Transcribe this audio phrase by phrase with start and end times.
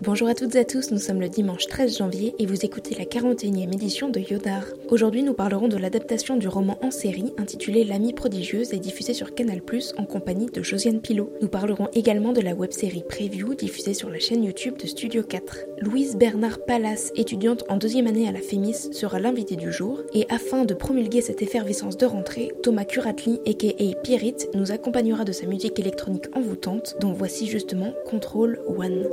[0.00, 2.94] Bonjour à toutes et à tous, nous sommes le dimanche 13 janvier et vous écoutez
[2.94, 4.62] la 41e édition de Yodar.
[4.90, 9.34] Aujourd'hui nous parlerons de l'adaptation du roman en série intitulé L'amie prodigieuse et diffusé sur
[9.34, 9.60] Canal+,
[9.96, 11.32] en compagnie de Josiane Pilot.
[11.42, 15.64] Nous parlerons également de la web-série Preview diffusée sur la chaîne YouTube de Studio 4.
[15.80, 20.26] Louise Bernard Pallas, étudiante en deuxième année à la FEMIS, sera l'invitée du jour et
[20.30, 25.46] afin de promulguer cette effervescence de rentrée, Thomas Curatli, aka Pierrit, nous accompagnera de sa
[25.46, 29.08] musique électronique envoûtante dont voici justement Control One.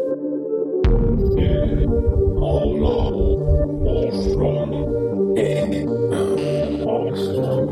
[6.88, 7.65] Armstrong.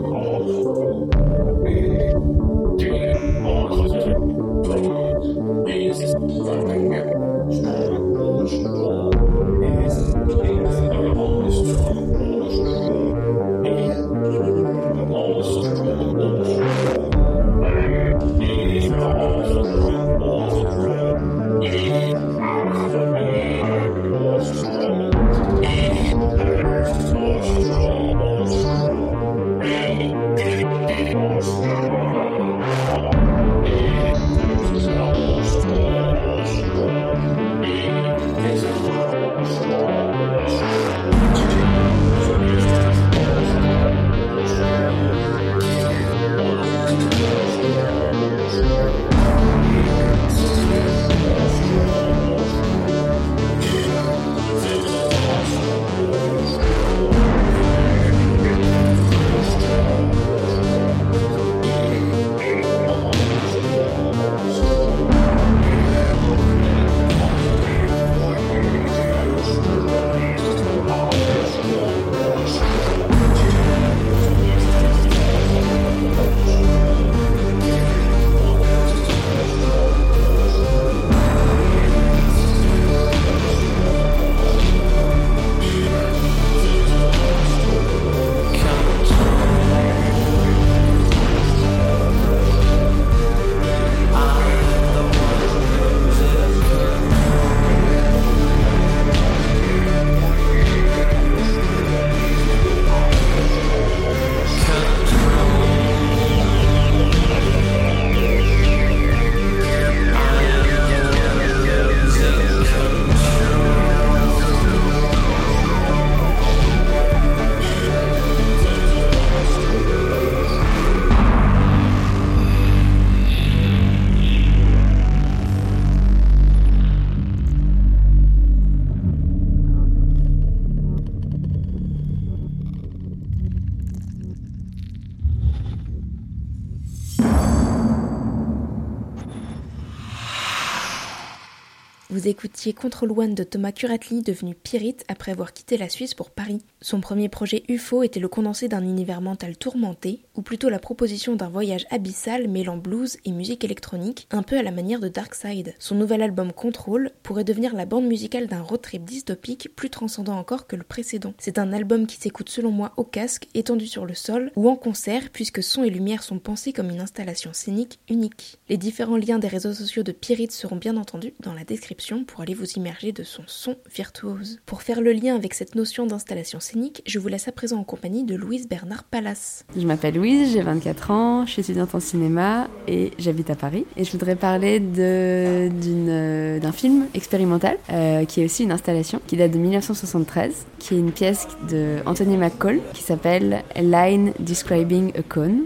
[142.24, 146.62] Vous Control One de Thomas Curatli, devenu Pirate après avoir quitté la Suisse pour Paris.
[146.80, 151.36] Son premier projet UFO était le condensé d'un univers mental tourmenté, ou plutôt la proposition
[151.36, 155.74] d'un voyage abyssal mêlant blues et musique électronique, un peu à la manière de Darkside.
[155.80, 160.38] Son nouvel album Control pourrait devenir la bande musicale d'un road trip dystopique plus transcendant
[160.38, 161.34] encore que le précédent.
[161.40, 164.78] C'est un album qui s'écoute selon moi au casque, étendu sur le sol, ou en
[164.78, 168.60] concert, puisque son et lumière sont pensés comme une installation scénique unique.
[168.70, 172.42] Les différents liens des réseaux sociaux de Pirate seront bien entendus dans la description pour
[172.42, 174.60] aller vous immerger de son son virtuose.
[174.66, 177.84] Pour faire le lien avec cette notion d'installation scénique, je vous laisse à présent en
[177.84, 179.64] compagnie de Louise Bernard Pallas.
[179.76, 183.86] Je m'appelle Louise, j'ai 24 ans, je suis étudiante en cinéma et j'habite à Paris.
[183.98, 189.52] Et je voudrais parler d'un film expérimental euh, qui est aussi une installation qui date
[189.52, 195.64] de 1973, qui est une pièce de Anthony McCall qui s'appelle Line Describing a Cone,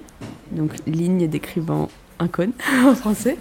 [0.52, 2.52] donc ligne décrivant un cône
[2.86, 3.38] en français.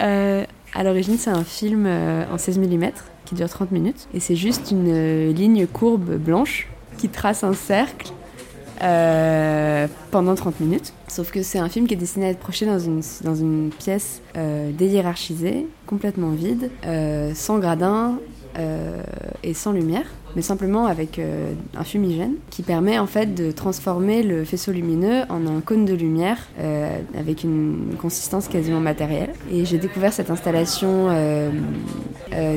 [0.00, 2.90] Euh, à l'origine, c'est un film euh, en 16 mm
[3.24, 4.08] qui dure 30 minutes.
[4.12, 6.68] Et c'est juste une euh, ligne courbe blanche
[6.98, 8.12] qui trace un cercle
[8.82, 10.92] euh, pendant 30 minutes.
[11.08, 13.70] Sauf que c'est un film qui est destiné à être projeté dans une, dans une
[13.70, 16.70] pièce déhiérarchisée, complètement vide,
[17.34, 18.18] sans gradin
[19.42, 20.06] et sans lumière
[20.36, 25.22] mais simplement avec euh, un fumigène qui permet en fait de transformer le faisceau lumineux
[25.28, 29.32] en un cône de lumière euh, avec une consistance quasiment matérielle.
[29.52, 31.50] Et j'ai découvert cette installation euh,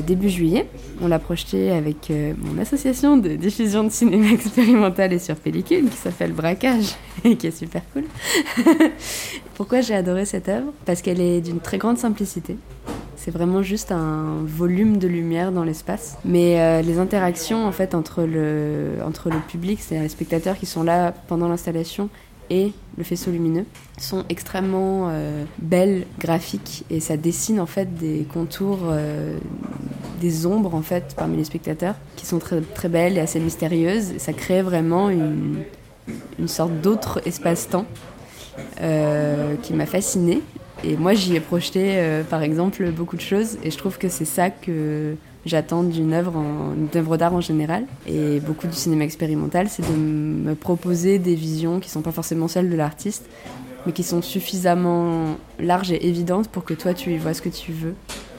[0.06, 0.66] début juillet.
[1.00, 5.96] On l'a projetée avec mon association de diffusion de cinéma expérimental et sur pellicule qui
[5.96, 8.04] s'appelle Braquage et qui est super cool.
[9.54, 10.72] Pourquoi j'ai adoré cette œuvre?
[10.84, 12.56] Parce qu'elle est d'une très grande simplicité.
[13.18, 16.16] C'est vraiment juste un volume de lumière dans l'espace.
[16.24, 20.66] Mais euh, les interactions en fait entre le, entre le public, c'est les spectateurs qui
[20.66, 22.10] sont là pendant l'installation
[22.48, 23.66] et le faisceau lumineux
[23.98, 29.36] sont extrêmement euh, belles, graphiques et ça dessine en fait des contours euh,
[30.20, 34.16] des ombres en fait parmi les spectateurs qui sont très, très belles et assez mystérieuses.
[34.18, 35.64] ça crée vraiment une,
[36.38, 37.84] une sorte d'autre espace-temps
[39.62, 40.40] qui m'a fascinée.
[40.84, 43.58] Et moi, j'y ai projeté, euh, par exemple, beaucoup de choses.
[43.64, 47.84] Et je trouve que c'est ça que j'attends d'une œuvre, d'art en général.
[48.06, 52.12] Et beaucoup du cinéma expérimental, c'est de me proposer des visions qui ne sont pas
[52.12, 53.28] forcément celles de l'artiste,
[53.86, 57.48] mais qui sont suffisamment larges et évidentes pour que toi, tu y vois ce que
[57.48, 57.94] tu veux.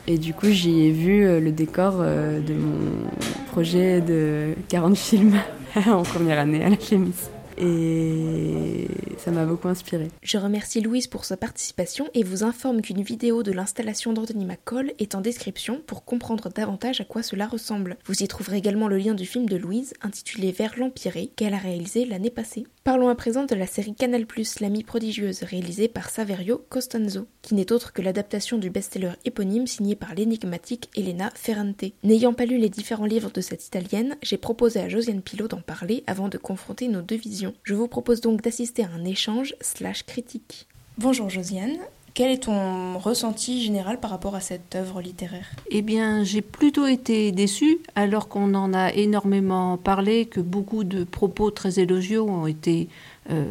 [0.07, 3.09] Et du coup, j'y ai vu euh, le décor de mon
[3.51, 5.35] projet de 40 films
[5.75, 10.07] en première année à la Chémis et ça m'a beaucoup inspiré.
[10.21, 14.93] Je remercie Louise pour sa participation et vous informe qu'une vidéo de l'installation d'Anthony McCall
[14.99, 17.97] est en description pour comprendre davantage à quoi cela ressemble.
[18.05, 21.57] Vous y trouverez également le lien du film de Louise intitulé Vers l'Empiré qu'elle a
[21.57, 22.65] réalisé l'année passée.
[22.83, 24.25] Parlons à présent de la série Canal+,
[24.61, 29.95] L'amie prodigieuse, réalisée par Saverio Costanzo, qui n'est autre que l'adaptation du best-seller éponyme signé
[29.95, 31.83] par l'énigmatique Elena Ferrante.
[32.03, 35.61] N'ayant pas lu les différents livres de cette italienne, j'ai proposé à Josiane Pilot d'en
[35.61, 37.48] parler avant de confronter nos deux visions.
[37.63, 40.67] Je vous propose donc d'assister à un échange slash critique.
[40.97, 41.77] Bonjour Josiane,
[42.13, 45.45] quel est ton ressenti général par rapport à cette œuvre littéraire?
[45.69, 51.05] Eh bien, j'ai plutôt été déçue, alors qu'on en a énormément parlé, que beaucoup de
[51.05, 52.89] propos très élogieux ont été
[53.31, 53.45] euh,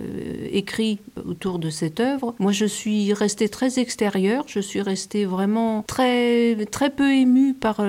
[0.53, 2.35] écrits autour de cette œuvre.
[2.41, 7.83] Moi, je suis restée très extérieure, je suis restée vraiment très, très peu émue par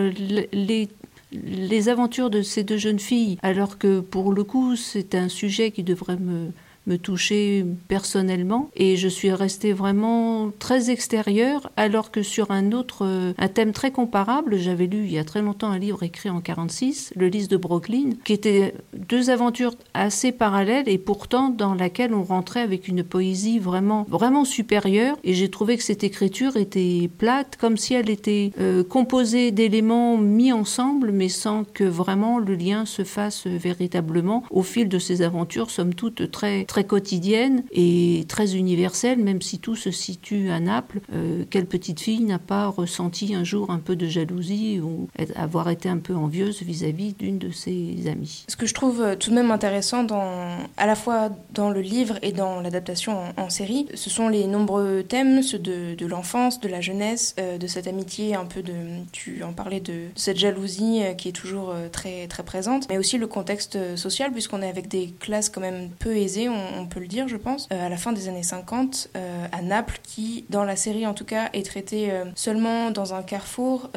[0.53, 0.87] les
[1.31, 5.71] les aventures de ces deux jeunes filles, alors que pour le coup c'est un sujet
[5.71, 6.51] qui devrait me
[6.89, 8.69] me toucher personnellement.
[8.75, 13.71] Et je suis restée vraiment très extérieure alors que sur un autre euh, un thème
[13.71, 17.27] très comparable j'avais lu il y a très longtemps un livre écrit en 46 le
[17.27, 22.61] lys de Brooklyn qui était deux aventures assez parallèles et pourtant dans laquelle on rentrait
[22.61, 25.17] avec une poésie vraiment vraiment supérieure.
[25.23, 30.17] Et j'ai trouvé que cette écriture était plate comme si elle était euh, composée d'éléments
[30.17, 34.43] mis ensemble mais sans que vraiment le lien se fasse véritablement.
[34.49, 39.59] Au fil de ces aventures somme toute très très quotidienne et très universelle, même si
[39.59, 41.01] tout se situe à Naples.
[41.13, 45.69] Euh, quelle petite fille n'a pas ressenti un jour un peu de jalousie ou avoir
[45.69, 48.45] été un peu envieuse vis-à-vis d'une de ses amies?
[48.47, 51.81] Ce que je trouve euh, tout de même intéressant, dans, à la fois dans le
[51.81, 56.67] livre et dans l'adaptation en, série, ce sont les nombreux thèmes, ceux de, l'enfance, de
[56.67, 58.73] la jeunesse, euh, de cette amitié, un peu de,
[59.11, 63.27] tu en parlais de, cette jalousie qui est toujours très, très présente, mais aussi le
[63.27, 66.49] contexte social, puisqu'on est avec des classes quand même peu aisées,
[66.89, 69.99] peut le dire, je pense, euh, à la fin des années 50, euh, à Naples,
[70.03, 73.89] qui, dans la série en tout cas, est traité euh, seulement dans un carrefour,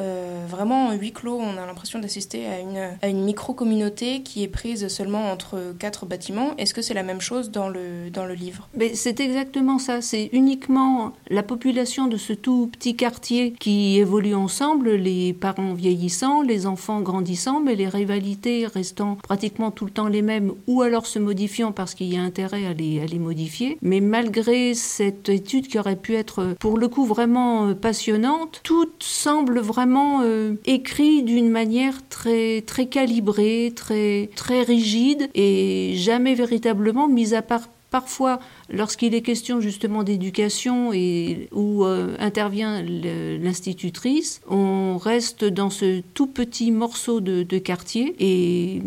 [0.47, 1.39] vraiment en huis clos.
[1.39, 6.05] On a l'impression d'assister à une, à une micro-communauté qui est prise seulement entre quatre
[6.05, 6.55] bâtiments.
[6.57, 8.69] Est-ce que c'est la même chose dans le, dans le livre?
[8.93, 10.01] C'est exactement ça.
[10.01, 16.41] C'est uniquement la population de ce tout petit quartier qui évolue ensemble, les parents vieillissant,
[16.41, 21.05] les enfants grandissant, mais les rivalités restant pratiquement tout le temps les mêmes ou alors
[21.05, 23.77] se modifiant parce qu'il y a intérêt à les, modifier.
[23.81, 28.89] Mais malgré cette étude qui aurait pu être pour le coup vraiment euh, passionnante, tout
[28.99, 37.07] semble vraiment euh, écrit d'une manière très, très calibrée, très, très rigide et jamais véritablement
[37.07, 38.39] mis à part parfois
[38.71, 46.25] lorsqu'il est question justement d'éducation et où euh, intervient l'institutrice, on reste dans ce tout
[46.25, 48.81] petit morceau de, de quartier et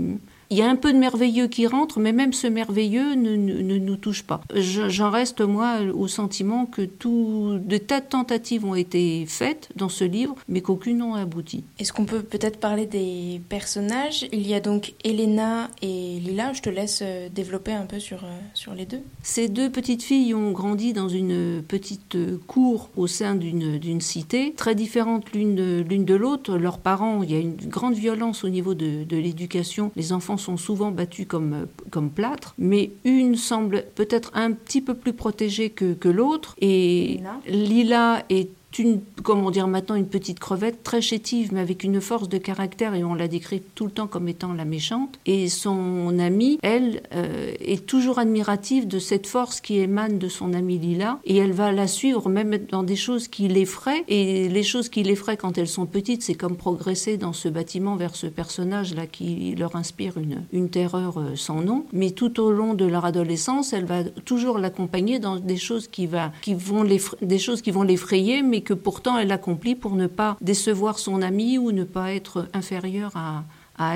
[0.51, 3.97] il y a un peu de merveilleux qui rentre, mais même ce merveilleux ne, nous
[3.97, 4.41] touche pas.
[4.55, 9.89] J'en reste, moi, au sentiment que tout, de tas de tentatives ont été faites dans
[9.89, 11.65] ce livre, mais qu'aucune n'a abouti.
[11.79, 14.27] Est-ce qu'on peut peut-être parler des personnages?
[14.33, 16.53] Il y a donc Elena et Lila.
[16.53, 19.01] Je te laisse euh, développer un peu sur, euh, sur les deux.
[19.23, 24.75] Ces deux petites filles ont grandi dans une petite cour au sein d'une cité, très
[24.75, 26.57] différente l'une de, de l'autre.
[26.57, 29.91] Leurs parents, il y a une grande violence au niveau de, de l'éducation.
[29.97, 34.95] Les enfants sont souvent battus comme, comme plâtre, mais une semble peut-être un petit peu
[34.95, 36.55] plus protégée que, que l'autre.
[36.61, 42.01] Et Lila est une, comment dire maintenant, une petite crevette très chétive, mais avec une
[42.01, 45.19] force de caractère, et on la décrit tout le temps comme étant la méchante.
[45.27, 50.53] Et son amie, elle, euh, est toujours admirative de cette force qui émane de son
[50.53, 54.05] amie Lila, et elle va la suivre même dans des choses qui l'effraient.
[54.09, 57.97] Et les choses qui l'effraient quand elles sont petites, c'est comme progresser dans ce bâtiment
[57.97, 61.87] vers ce personnage-là qui leur inspire une, une terreur euh, sans nom.
[61.93, 66.07] Mais tout au long de leur adolescence, elle va toujours l'accompagner dans des choses qui,
[66.07, 66.85] va, qui vont
[67.23, 71.57] des choses qui l'effrayer, mais que pourtant elle accomplit pour ne pas décevoir son amie
[71.57, 73.45] ou ne pas être inférieure à,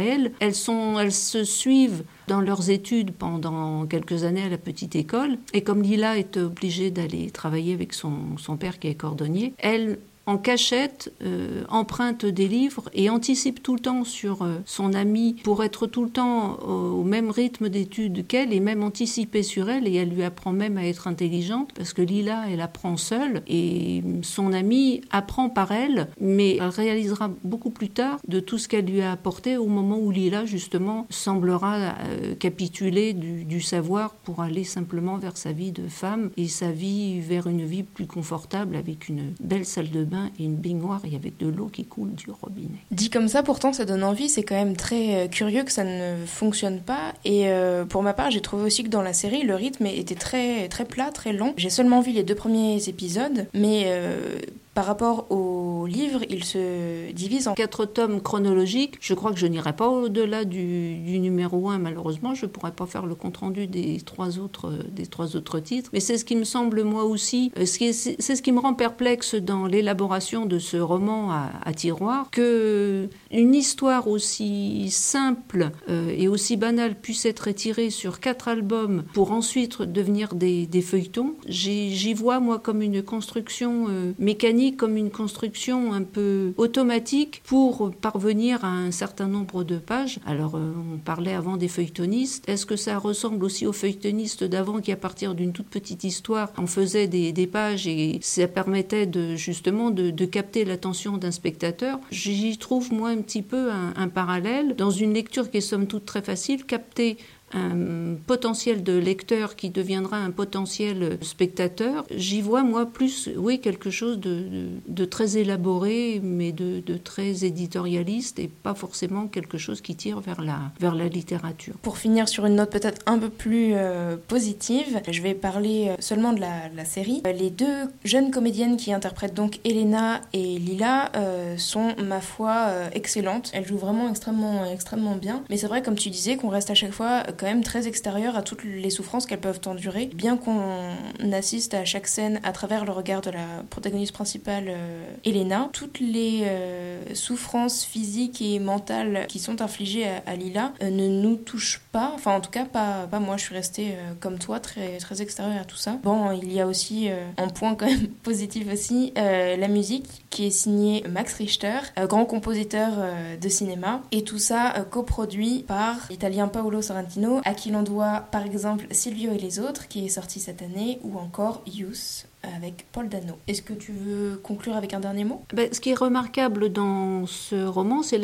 [0.02, 0.32] elle.
[0.40, 5.38] Elles se suivent dans leurs études pendant quelques années à la petite école.
[5.54, 9.98] Et comme Lila est obligée d'aller travailler avec son, son, père qui est cordonnier, elle
[10.26, 15.34] en cachette, euh, emprunte des livres et anticipe tout le temps sur euh, son amie
[15.42, 19.88] pour être tout le temps au, même rythme d'études qu'elle et même anticiper sur elle.
[19.88, 24.04] Et elle lui apprend même à être intelligente parce que Lila, elle apprend seule et
[24.22, 28.86] son amie apprend par elle, mais elle réalisera beaucoup plus tard de tout ce qu'elle
[28.86, 34.40] lui a apporté au moment où Lila, justement, semblera euh, capituler du, du savoir pour
[34.40, 38.76] aller simplement vers sa vie de femme et sa vie vers une vie plus confortable
[38.76, 42.12] avec une belle salle de bain et une baignoire et avec de l'eau qui coule
[42.12, 42.68] du robinet.
[42.90, 44.28] Dit comme ça, pourtant, ça donne envie.
[44.28, 47.14] C'est quand même très euh, curieux que ça ne fonctionne pas.
[47.24, 50.14] Et euh, pour ma part, j'ai trouvé aussi que dans la série, le rythme était
[50.14, 51.54] très, très plat, très lent.
[51.56, 54.38] J'ai seulement vu les deux premiers épisodes, mais euh,
[54.74, 55.49] par rapport au
[55.90, 58.96] livre, il se divise en quatre tomes chronologiques.
[59.00, 62.34] Je crois que je n'irai pas au-delà du, numéro 1, malheureusement.
[62.34, 65.90] Je ne pourrais pas faire le compte-rendu des, trois autres, des trois autres titres.
[65.92, 69.34] Mais c'est ce qui me semble, moi aussi, euh, c'est ce qui me rend perplexe
[69.34, 76.56] dans l'élaboration de ce roman à, tiroir, que une histoire aussi simple euh, et aussi
[76.56, 81.34] banale puisse être étirée sur quatre albums pour ensuite devenir des, feuilletons.
[81.46, 87.90] J'y vois, moi, comme une construction euh, mécanique comme une construction un peu automatique pour
[87.90, 90.18] parvenir à un certain nombre de pages.
[90.26, 92.48] Alors, euh, on parlait avant des feuilletonistes.
[92.48, 96.52] Est-ce que ça ressemble aussi aux feuilletonistes d'avant qui, à partir d'une toute petite histoire,
[96.56, 101.98] en faisaient des, pages et ça permettait de, justement de, capter l'attention d'un spectateur?
[102.10, 104.76] J'y trouve, moi, un petit peu un, un parallèle.
[104.76, 107.16] Dans une lecture qui est somme toute très facile, capter
[107.52, 113.90] un potentiel de lecteur qui deviendra un potentiel spectateur, j'y vois moi plus, oui, quelque
[113.90, 120.20] chose de, très élaboré, mais de, très éditorialiste et pas forcément quelque chose qui tire
[120.20, 121.74] vers la, vers la littérature.
[121.82, 125.96] Pour finir sur une note peut-être un peu plus euh, positive, je vais parler euh,
[125.98, 127.22] seulement de la, la, série.
[127.26, 131.10] Euh, les deux jeunes comédiennes qui interprètent donc Elena et Lila
[131.56, 133.50] sont, ma foi, excellentes.
[133.52, 135.42] Elles jouent vraiment extrêmement, extrêmement bien.
[135.50, 138.36] Mais c'est vrai, comme tu disais, qu'on reste à chaque fois quand même très extérieure
[138.36, 140.10] à toutes les souffrances qu'elles peuvent endurer.
[140.14, 145.04] Bien qu'on assiste à chaque scène à travers le regard de la protagoniste principale, euh,
[145.24, 151.08] Elena, toutes les euh, souffrances physiques et mentales qui sont infligées à, Lila euh, ne
[151.08, 152.12] nous touchent pas.
[152.14, 153.36] Enfin, en tout cas, pas, moi.
[153.36, 155.98] Je suis restée comme toi, très, très extérieure à tout ça.
[156.02, 160.50] Bon, il y a aussi un point quand même positif aussi, la musique qui est
[160.50, 161.78] signée Max Richter,
[162.08, 162.92] grand compositeur
[163.40, 164.02] de cinéma.
[164.12, 169.32] Et tout ça coproduit par l'italien Paolo Sorrentino à qui l'on doit par exemple Silvio
[169.32, 173.34] et les autres, qui est sorti cette année, ou encore Youth avec Paul Dano.
[173.46, 175.44] Est-ce que tu veux conclure avec un dernier mot?
[175.52, 178.20] Ben, Ce qui est remarquable dans ce roman, c'est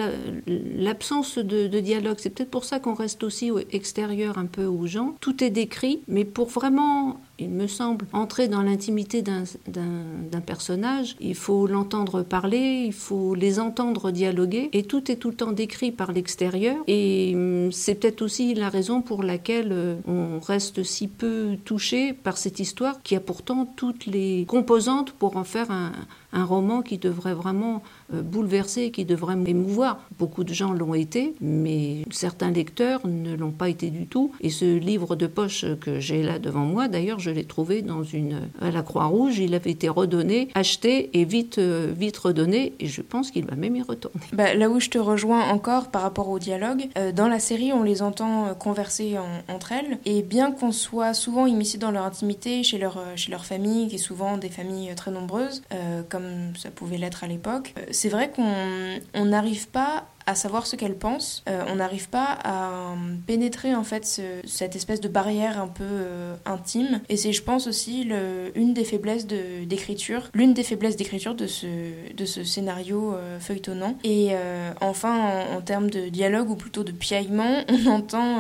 [0.47, 2.17] l'absence de, de, dialogue.
[2.19, 5.15] C'est peut-être pour ça qu'on reste aussi extérieur un peu aux gens.
[5.21, 11.35] Tout est décrit, mais pour vraiment il me semble, entrer dans l'intimité d'un personnage, il
[11.35, 15.93] faut l'entendre parler, il faut les entendre dialoguer, et tout est tout le temps décrit
[15.93, 16.77] par l'extérieur.
[16.87, 22.13] Et hum, c'est peut-être aussi la raison pour laquelle euh, on reste si peu touché
[22.13, 25.93] par cette histoire qui a pourtant toutes les composantes pour en faire un,
[26.37, 29.99] un roman qui devrait vraiment euh, bouleverser, qui devrait émouvoir.
[30.19, 34.33] Beaucoup de gens l'ont été, mais certains lecteurs ne l'ont pas été du tout.
[34.41, 38.05] Et ce livre de poche que j'ai là devant moi, d'ailleurs, je l'ai trouvé dans
[38.05, 39.39] une à la Croix-Rouge.
[39.39, 42.75] Il avait été redonné, acheté et vite euh, vite redonné.
[42.79, 44.25] Et je pense qu'il va même y retourner.
[44.33, 47.73] Bah, là où je te rejoins encore par rapport au dialogue, euh, dans la série,
[47.73, 49.17] on les entend converser
[49.49, 49.99] entre elles.
[50.05, 53.97] Et bien qu'on soit souvent immiscé dans leur intimité, chez leur chez leur famille, qui
[53.97, 55.63] est souvent des familles très nombreuses,
[56.09, 57.75] comme ça pouvait l'être à l'époque.
[57.79, 61.45] Euh, c'est vrai qu'on n'arrive pas à savoir ce qu'elle pense.
[61.49, 62.95] Euh, on n'arrive pas à euh,
[63.27, 67.01] pénétrer en fait cette espèce de barrière un peu euh, intime.
[67.09, 71.35] Et c'est, je pense aussi, le, une des faiblesses de, d'écriture, l'une des faiblesses d'écriture
[71.35, 71.67] de ce,
[72.13, 73.97] de ce scénario feuilletonnant.
[74.03, 74.33] Et
[74.81, 78.39] enfin, en, termes de dialogue ou plutôt de piaillement, on entend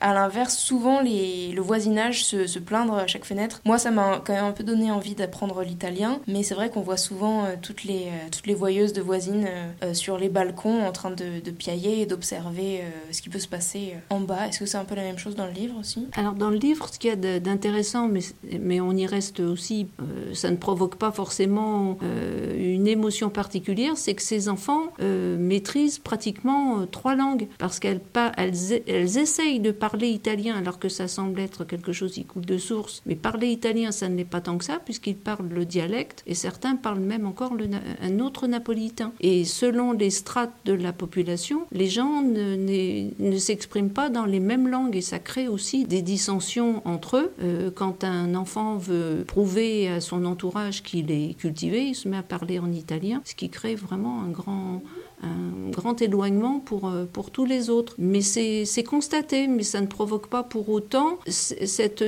[0.00, 3.60] à l'inverse souvent les, le voisinage se, se, plaindre à chaque fenêtre.
[3.64, 6.80] Moi, ça m'a quand même un peu donné envie d'apprendre l'italien, mais c'est vrai qu'on
[6.80, 9.48] voit souvent toutes les, toutes les voyeuses de voisines
[9.92, 13.48] sur les balcons en train de de, piailler et d'observer euh, ce qui peut se
[13.48, 14.48] passer euh, en bas.
[14.48, 16.06] Est-ce que c'est un peu la même chose dans le livre aussi?
[16.12, 18.20] Alors dans le livre, ce qu'il y a d'intéressant, mais,
[18.60, 21.98] mais on y reste aussi, euh, ça ne provoque pas forcément
[22.56, 28.00] une émotion particulière, c'est que ces enfants maîtrisent pratiquement trois langues parce qu'elles
[28.36, 32.46] elles, elles essayent de parler italien alors que ça semble être quelque chose qui coule
[32.46, 33.02] de source.
[33.06, 36.34] Mais parler italien, ça ne l'est pas tant que ça puisqu'ils parlent le dialecte et
[36.34, 37.52] certains parlent même encore
[38.02, 39.12] un autre napolitain.
[39.20, 41.15] Et selon les strates de la population,
[41.72, 46.82] les gens ne, s'expriment pas dans les mêmes langues et ça crée aussi des dissensions
[46.86, 47.32] entre eux.
[47.42, 52.16] Euh, quand un enfant veut prouver à son entourage qu'il est cultivé, il se met
[52.16, 57.70] à parler en italien, ce qui crée vraiment un grand, éloignement euh, pour tous les
[57.70, 57.94] autres.
[57.98, 62.04] Mais c'est constaté, mais ça ne provoque pas pour autant cette,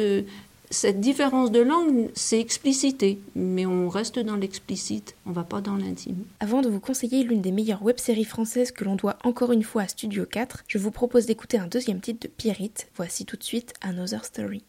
[0.71, 5.77] cette différence de langue, c'est explicité, mais on reste dans l'explicite, on va pas dans
[5.77, 6.25] l'intime.
[6.41, 9.83] Avant de vous conseiller l'une des meilleures web-séries françaises que l'on doit encore une fois
[9.83, 12.89] à Studio 4, je vous propose d'écouter un deuxième titre de Pierrite.
[12.97, 14.63] Voici tout de suite Another Story.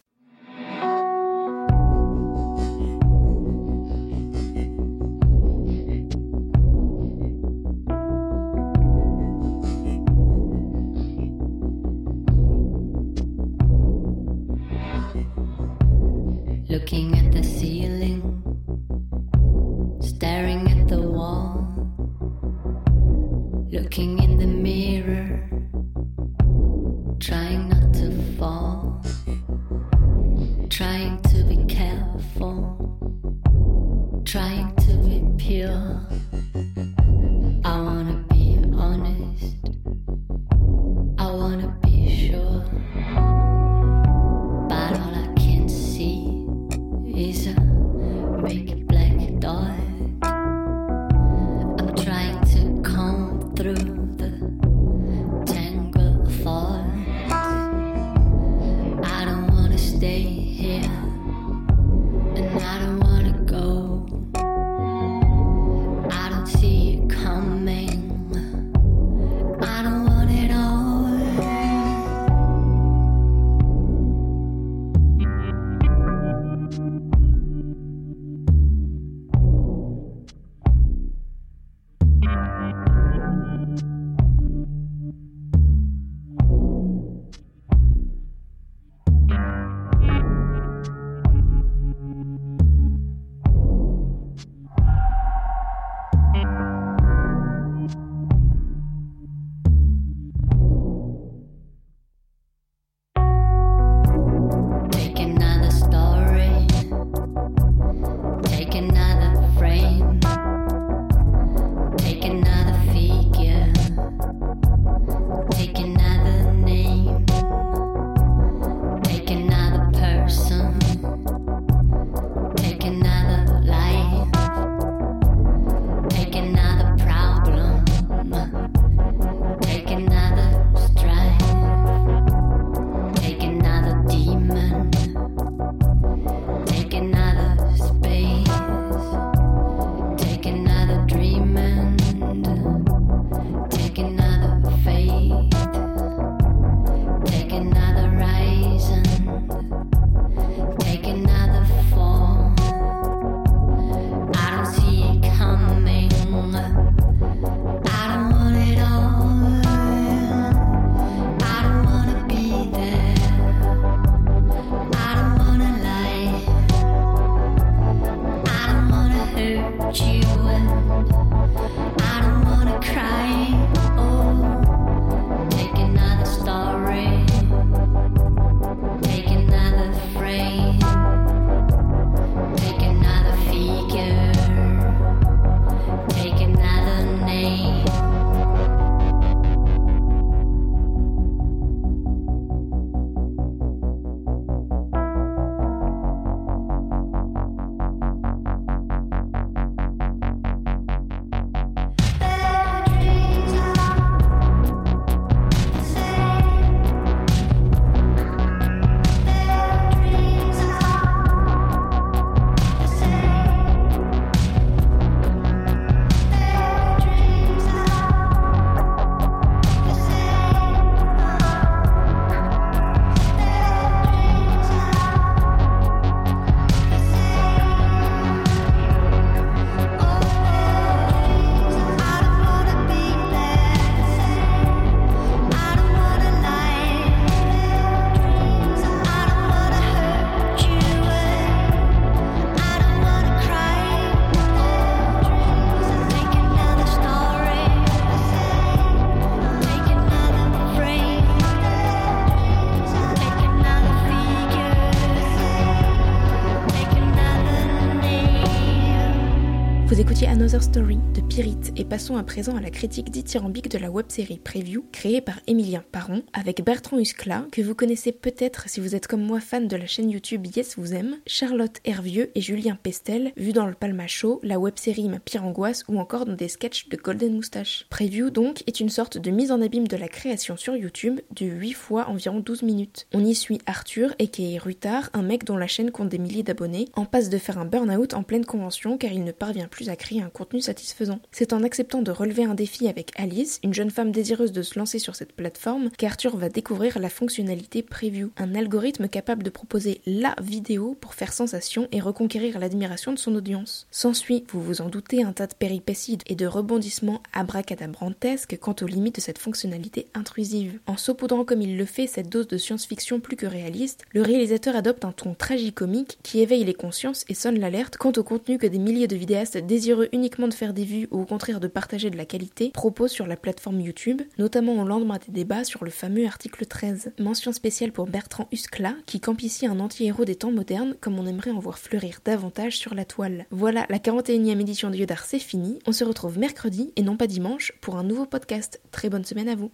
[261.80, 265.82] Et passons à présent à la critique dithyrambique de la web-série Preview créée par Emilien
[265.92, 269.76] Paron avec Bertrand Huskla que vous connaissez peut-être si vous êtes comme moi fan de
[269.76, 274.06] la chaîne YouTube Yes Vous Aime, Charlotte Hervieux et Julien Pestel vu dans le Palma
[274.06, 277.86] Show, la web-série Ma pire angoisse ou encore dans des sketchs de Golden Moustache.
[277.88, 281.46] Preview donc est une sorte de mise en abîme de la création sur YouTube de
[281.46, 283.06] 8 fois environ 12 minutes.
[283.14, 286.88] On y suit Arthur et Ruitard, un mec dont la chaîne compte des milliers d'abonnés,
[286.92, 289.96] en passe de faire un burn-out en pleine convention car il ne parvient plus à
[289.96, 291.20] créer un contenu satisfaisant.
[291.32, 294.76] C'est en acceptant de relever un défi avec Alice, une jeune femme désireuse de se
[294.76, 300.00] lancer sur cette plateforme, qu'Arthur va découvrir la fonctionnalité Preview, un algorithme capable de proposer
[300.04, 303.86] LA vidéo pour faire sensation et reconquérir l'admiration de son audience.
[303.92, 308.86] S'ensuit, vous vous en doutez, un tas de péripéties et de rebondissements abracadabrantesques quant aux
[308.86, 310.80] limites de cette fonctionnalité intrusive.
[310.86, 314.74] En saupoudrant comme il le fait cette dose de science-fiction plus que réaliste, le réalisateur
[314.74, 318.66] adopte un ton tragicomique qui éveille les consciences et sonne l'alerte quant au contenu que
[318.66, 322.10] des milliers de vidéastes désireux uniquement de faire des vues ou au contraire de partager
[322.10, 325.90] de la qualité proposent sur la plateforme YouTube, notamment au lendemain des débats sur le
[325.90, 327.12] fameux article 13.
[327.18, 331.26] Mention spéciale pour Bertrand Huskla, qui campe ici un anti-héros des temps modernes comme on
[331.26, 333.46] aimerait en voir fleurir davantage sur la toile.
[333.50, 337.26] Voilà, la 41e édition de Yodar c'est fini, on se retrouve mercredi et non pas
[337.26, 338.80] dimanche pour un nouveau podcast.
[338.92, 339.68] Très bonne semaine à vous.